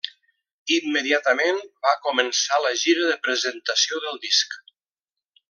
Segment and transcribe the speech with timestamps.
[0.77, 4.59] Immediatament van començar la gira de presentació del disc.